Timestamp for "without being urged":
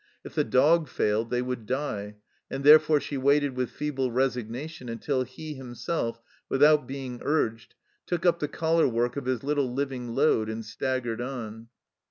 6.49-7.75